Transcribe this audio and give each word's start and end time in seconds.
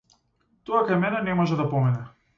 Тоа 0.69 0.81
кај 0.87 0.99
мене 1.05 1.23
не 1.29 1.39
може 1.43 1.63
да 1.63 1.71
помине! 1.75 2.05